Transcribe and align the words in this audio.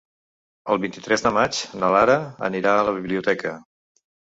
El 0.75 0.81
vint-i-tres 0.85 1.25
de 1.27 1.33
maig 1.37 1.61
na 1.83 1.93
Lara 1.99 2.19
anirà 2.51 2.77
a 2.83 2.91
la 2.93 2.99
biblioteca. 3.01 3.59